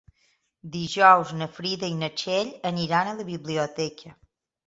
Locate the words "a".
3.11-3.15